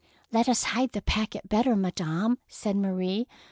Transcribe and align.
"Let 0.31 0.49
us 0.49 0.63
hide 0.63 0.93
the 0.93 1.03
packet 1.03 1.47
better, 1.47 1.75
Madame," 1.75 2.39
said 2.47 2.75
Marie. 2.75 3.27